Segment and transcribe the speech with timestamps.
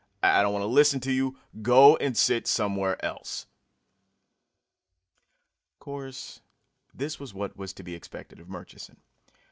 [0.23, 1.37] I don't want to listen to you.
[1.61, 3.45] Go and sit somewhere else."
[5.75, 6.41] Of course,
[6.91, 8.97] this was what was to be expected of Murchison.